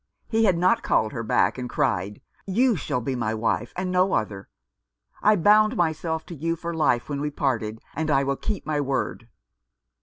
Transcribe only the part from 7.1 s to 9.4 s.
we parted, and I will keep my word."